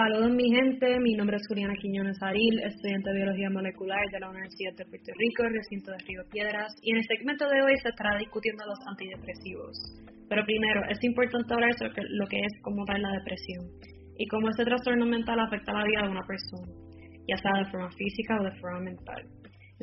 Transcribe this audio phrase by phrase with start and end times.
[0.00, 4.30] Saludos mi gente, mi nombre es Juliana Quiñones Aril, estudiante de Biología Molecular de la
[4.30, 7.90] Universidad de Puerto Rico, recinto de Río Piedras, y en el segmento de hoy se
[7.92, 9.76] estará discutiendo los antidepresivos.
[10.24, 13.60] Pero primero, es importante hablar sobre lo que es como tal la depresión
[14.16, 16.72] y cómo este trastorno mental afecta la vida de una persona,
[17.28, 19.20] ya sea de forma física o de forma mental.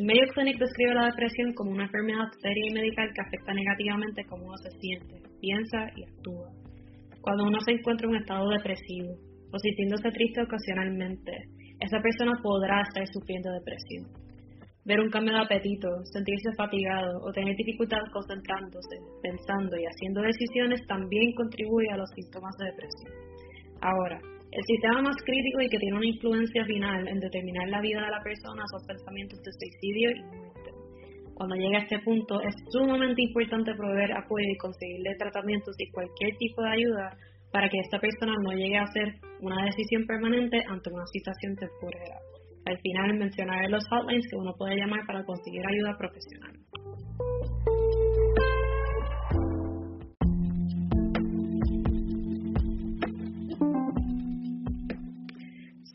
[0.02, 4.26] El Mayo Clinic describe la depresión como una enfermedad seria y medical que afecta negativamente
[4.26, 6.50] cómo uno se siente, piensa y actúa.
[7.22, 11.32] Cuando uno se encuentra en un estado depresivo, o sintiéndose triste ocasionalmente,
[11.80, 14.08] esa persona podrá estar sufriendo depresión.
[14.86, 20.86] Ver un cambio de apetito, sentirse fatigado o tener dificultad concentrándose, pensando y haciendo decisiones
[20.88, 23.12] también contribuye a los síntomas de depresión.
[23.82, 24.20] Ahora,
[24.52, 28.12] el sistema más crítico y que tiene una influencia final en determinar la vida de
[28.12, 30.72] la persona son pensamientos de suicidio y muerte.
[31.36, 36.38] Cuando llega a este punto, es sumamente importante proveer apoyo y conseguirle tratamientos y cualquier
[36.38, 37.18] tipo de ayuda
[37.52, 42.20] para que esta persona no llegue a hacer una decisión permanente ante una situación temporal.
[42.66, 46.54] Al final mencionaré los hotlines que uno puede llamar para conseguir ayuda profesional.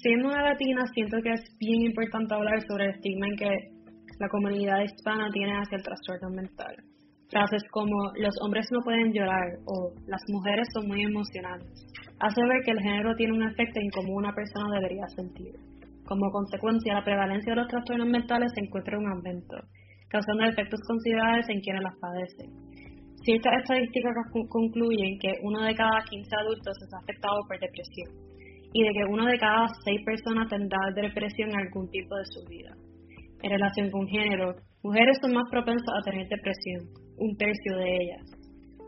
[0.03, 3.72] Siendo una latina, siento que es bien importante hablar sobre el estigma en que
[4.19, 6.91] la comunidad hispana tiene hacia el trastorno mental.
[7.33, 12.62] Frases como los hombres no pueden llorar o las mujeres son muy emocionales hace ver
[12.64, 15.55] que el género tiene un efecto en cómo una persona debería sentir.
[16.06, 19.56] Como consecuencia, la prevalencia de los trastornos mentales se encuentra en un aumento,
[20.08, 22.50] causando efectos considerables en quienes las padecen.
[23.25, 24.14] Ciertas estadísticas
[24.48, 28.10] concluyen que uno de cada 15 adultos es afectado por depresión
[28.72, 32.41] y de que uno de cada 6 personas tendrá depresión en algún tiempo de su
[32.48, 32.70] vida.
[33.42, 36.86] En relación con género, mujeres son más propensas a tener depresión,
[37.18, 38.24] un tercio de ellas.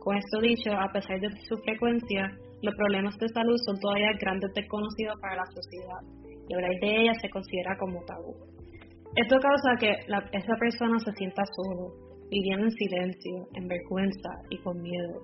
[0.01, 2.31] Con esto dicho, a pesar de su frecuencia,
[2.63, 6.01] los problemas de salud son todavía grandes desconocidos para la sociedad
[6.49, 8.35] y hablar de ellas se considera como tabú.
[9.17, 9.91] Esto causa que
[10.33, 11.93] esa persona se sienta solo,
[12.31, 15.21] viviendo en silencio, en vergüenza y con miedo.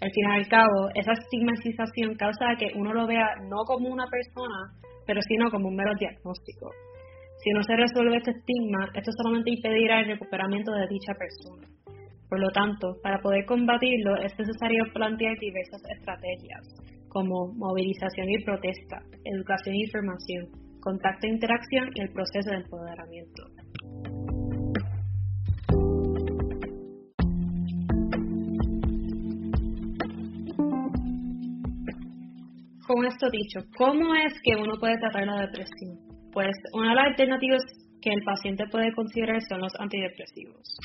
[0.00, 4.06] Al fin y al cabo, esa estigmatización causa que uno lo vea no como una
[4.06, 4.72] persona,
[5.06, 6.70] pero sino como un mero diagnóstico.
[7.44, 11.68] Si no se resuelve este estigma, esto solamente impedirá el recuperamiento de dicha persona.
[12.30, 16.62] Por lo tanto, para poder combatirlo es necesario plantear diversas estrategias,
[17.08, 20.46] como movilización y protesta, educación e información,
[20.80, 23.42] contacto e interacción y el proceso de empoderamiento.
[32.86, 35.98] Con esto dicho, ¿cómo es que uno puede tratar la depresión?
[36.32, 37.62] Pues una de las alternativas
[38.00, 40.76] que el paciente puede considerar son los antidepresivos.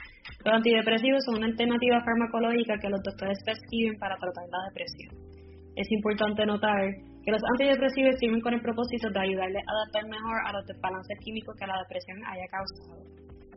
[0.45, 5.09] Los antidepresivos son una alternativa farmacológica que los doctores prescriben para tratar la depresión.
[5.73, 6.85] Es importante notar
[7.25, 11.17] que los antidepresivos sirven con el propósito de ayudarle a adaptar mejor a los desbalances
[11.25, 13.01] químicos que la depresión haya causado.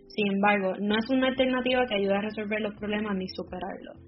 [0.08, 4.00] Sin embargo, no es una alternativa que ayude a resolver los problemas ni superarlos.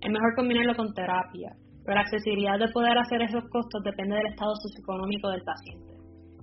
[0.00, 1.50] Es mejor combinarlo con terapia,
[1.82, 5.98] pero la accesibilidad de poder hacer esos costos depende del estado socioeconómico del paciente.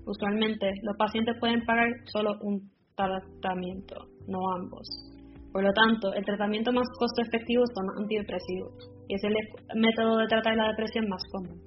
[0.05, 2.59] Usualmente, los pacientes pueden pagar solo un
[2.93, 3.95] tratamiento,
[4.27, 5.06] no ambos.
[5.57, 9.33] Por lo tanto, el tratamiento más costo efectivo son antidepresivos, y es el
[9.73, 11.57] método de tratar la depresión más común.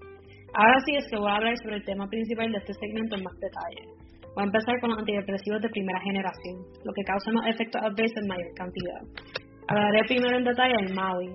[0.55, 3.25] Ahora sí es que voy a hablar sobre el tema principal de este segmento en
[3.25, 3.91] más detalle.
[4.37, 8.23] Voy a empezar con los antidepresivos de primera generación, lo que causa los efectos adversos
[8.23, 9.03] en mayor cantidad.
[9.67, 11.27] Hablaré primero en detalle del MAUI,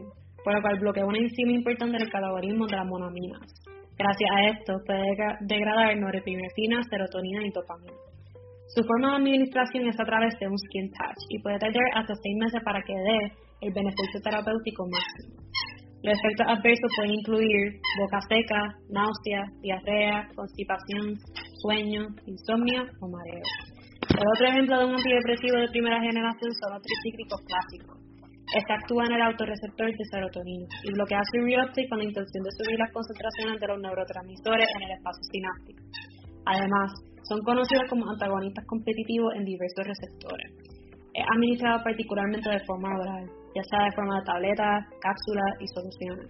[0.42, 3.44] por lo cual bloquea una enzima importante en el catabolismo de las monaminas.
[4.00, 5.12] Gracias a esto puede
[5.42, 8.15] degradar norepinefrina, serotonina y dopamina.
[8.74, 12.14] Su forma de administración es a través de un skin touch y puede tardar hasta
[12.16, 13.20] seis meses para que dé
[13.62, 15.46] el beneficio terapéutico máximo.
[16.02, 21.18] Los efectos adversos pueden incluir boca seca, náusea, diarrea, constipación,
[21.62, 23.46] sueño, insomnio o mareo.
[24.14, 27.98] El otro ejemplo de un antidepresivo de primera generación son los tricíclicos clásicos.
[28.54, 32.52] Este actúa en el autorreceptor de serotonina y bloquea su reuptake con la intención de
[32.54, 35.82] subir las concentraciones de los neurotransmisores en el espacio sináptico.
[36.46, 36.90] Además,
[37.28, 40.52] son conocidos como antagonistas competitivos en diversos receptores.
[41.14, 43.26] Es administrado particularmente de forma oral,
[43.56, 46.28] ya sea de forma de tabletas, cápsulas y soluciones.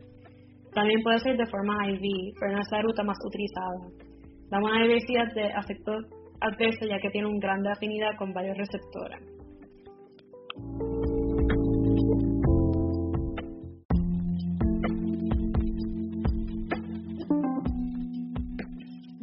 [0.74, 3.90] También puede ser de forma IV, pero no es la ruta más utilizada.
[4.52, 6.06] Da una diversidad de efectos
[6.42, 9.20] adversos ya que tiene una gran afinidad con varios receptores.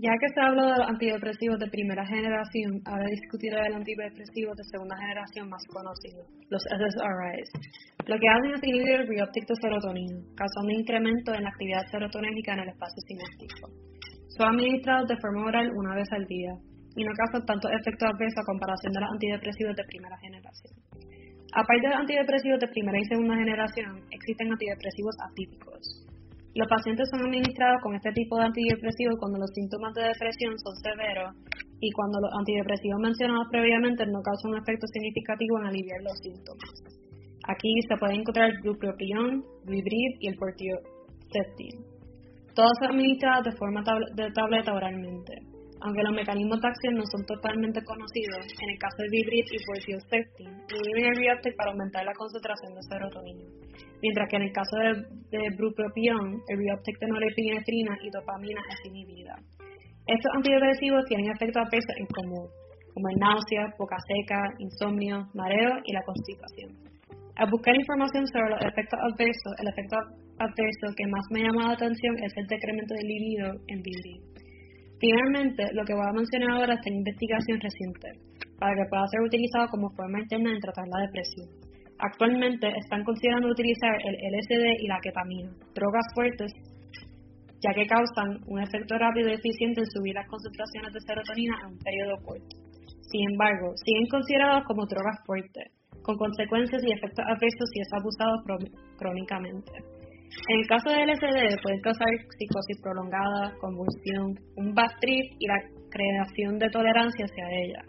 [0.02, 4.66] Ya que se habló de los antidepresivos de primera generación, ahora discutiré el antidepresivo de
[4.66, 7.50] segunda generación más conocido, los SSRIs.
[8.10, 12.50] Lo que hacen es inhibir el reuptake de serotonina, causando incremento en la actividad serotonínica
[12.50, 13.70] en el espacio sináptico.
[14.34, 16.50] Son administrados de forma oral una vez al día
[16.98, 20.74] y no causan tantos efectos adversos a comparación de los antidepresivos de primera generación.
[21.54, 26.01] Aparte de antidepresivos de primera y segunda generación, existen antidepresivos atípicos.
[26.54, 30.74] Los pacientes son administrados con este tipo de antidepresivos cuando los síntomas de depresión son
[30.84, 31.32] severos
[31.80, 36.74] y cuando los antidepresivos mencionados previamente no causan un efecto significativo en aliviar los síntomas.
[37.48, 41.74] Aquí se puede encontrar el bupropion, Vibrib y el portioceptin.
[42.54, 43.82] Todos son administrados de forma
[44.14, 45.51] de tableta oralmente.
[45.82, 49.58] Aunque los mecanismos de acción no son totalmente conocidos, en el caso de Vibrib y
[49.66, 53.50] portioceptin, inhiben el reuptake para aumentar la concentración de serotonina,
[54.00, 54.90] mientras que en el caso de,
[55.34, 59.34] de bupropion, el reuptake de norepinefrina y dopamina es inhibida.
[60.06, 62.46] Estos antidepresivos tienen efectos adversos en común,
[62.94, 66.78] como el náusea, boca seca, insomnio, mareo y la constipación.
[67.34, 69.96] Al buscar información sobre los efectos adversos, el efecto
[70.38, 74.31] adverso que más me llama la atención es el decremento del libido en BD.
[75.02, 78.06] Finalmente, lo que voy a mencionar ahora es una investigación reciente,
[78.54, 81.50] para que pueda ser utilizado como forma interna en tratar la depresión.
[81.98, 86.54] Actualmente están considerando utilizar el LSD y la ketamina, drogas fuertes,
[87.58, 91.74] ya que causan un efecto rápido y eficiente en subir las concentraciones de serotonina en
[91.74, 92.54] un periodo corto.
[93.10, 95.66] Sin embargo, siguen consideradas como drogas fuertes,
[96.06, 98.38] con consecuencias y efectos adversos si es abusado
[98.98, 99.72] crónicamente.
[100.48, 102.08] En el caso del LSD puede causar
[102.38, 107.82] psicosis prolongada, convulsión, un bad y la creación de tolerancia hacia ella.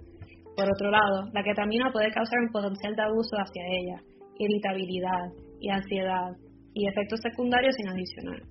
[0.55, 3.97] Por otro lado, la ketamina puede causar un potencial de abuso hacia ella,
[4.37, 6.29] irritabilidad y ansiedad
[6.73, 8.41] y efectos secundarios sin adicional.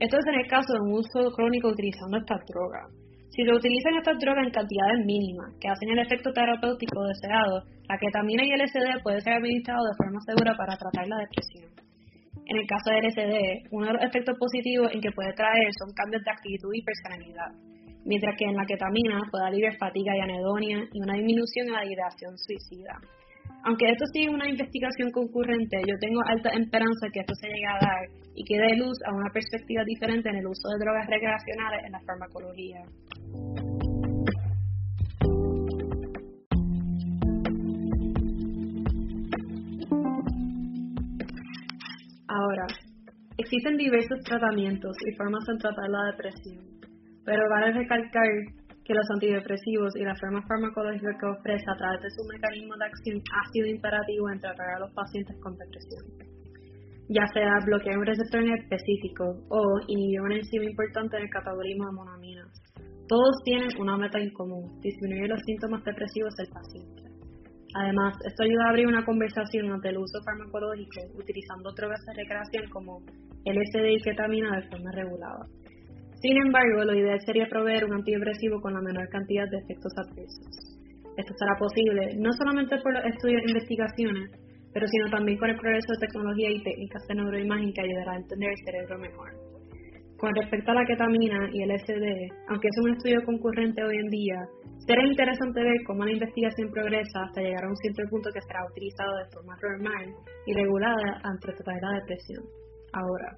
[0.00, 2.88] Esto es en el caso de un uso crónico utilizando esta droga.
[3.30, 7.98] Si se utilizan estas drogas en cantidades mínimas que hacen el efecto terapéutico deseado, la
[7.98, 11.86] ketamina y el LSD puede ser administrado de forma segura para tratar la depresión.
[12.46, 15.90] En el caso del LSD, uno de los efectos positivos en que puede traer son
[15.94, 17.50] cambios de actitud y personalidad,
[18.04, 21.84] mientras que en la ketamina puede aliviar fatiga y anedonia y una disminución en la
[21.84, 23.02] ideación suicida.
[23.64, 27.82] Aunque esto sigue una investigación concurrente, yo tengo alta esperanza que esto se llegue a
[27.82, 28.02] dar
[28.36, 31.92] y que dé luz a una perspectiva diferente en el uso de drogas recreacionales en
[31.92, 32.78] la farmacología.
[43.46, 46.66] Existen diversos tratamientos y formas de tratar la depresión,
[47.24, 48.26] pero vale recalcar
[48.82, 52.86] que los antidepresivos y la forma farmacológica que ofrece a través de su mecanismo de
[52.86, 56.02] acción ha sido imperativo en tratar a los pacientes con depresión.
[57.08, 61.92] Ya sea bloquear un receptor específico o inhibir una enzima importante en el catabolismo de
[61.92, 62.50] monaminas.
[63.06, 67.05] Todos tienen una meta en común, disminuir los síntomas depresivos del paciente.
[67.78, 72.70] Además, esto ayuda a abrir una conversación ante el uso farmacológico utilizando drogas de recreación
[72.70, 73.04] como
[73.44, 75.44] LSD y ketamina de forma regulada.
[76.22, 80.80] Sin embargo, lo ideal sería proveer un antidepresivo con la menor cantidad de efectos adversos.
[81.18, 84.30] Esto será posible no solamente por los estudios e investigaciones,
[84.72, 88.16] pero sino también con el progreso de tecnología y técnicas de neuroimagen que ayudará a
[88.16, 89.45] entender el cerebro mejor.
[90.18, 94.08] Con respecto a la ketamina y el SD, aunque es un estudio concurrente hoy en
[94.08, 94.48] día,
[94.86, 98.64] será interesante ver cómo la investigación progresa hasta llegar a un cierto punto que será
[98.64, 100.14] utilizado de forma normal
[100.46, 102.44] y regulada ante tratar la depresión.
[102.94, 103.36] Ahora,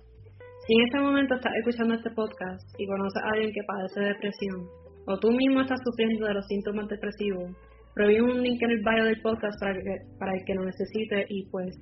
[0.66, 4.68] si en este momento estás escuchando este podcast y conoces a alguien que padece depresión,
[5.06, 7.56] o tú mismo estás sufriendo de los síntomas depresivos,
[7.94, 11.26] provee un link en el bio del podcast para, que, para el que lo necesite
[11.28, 11.74] y pues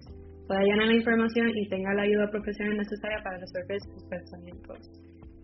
[0.46, 4.78] pueda llenar la información y tenga la ayuda profesional necesaria para resolver sus pensamientos.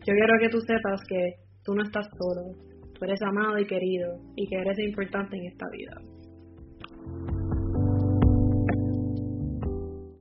[0.07, 2.55] Yo quiero que tú sepas que tú no estás solo,
[2.95, 6.01] tú eres amado y querido y que eres importante en esta vida.